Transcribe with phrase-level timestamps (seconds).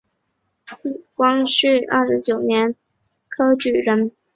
[0.03, 4.11] 牟琳是清朝光绪二十九年癸卯恩科举人。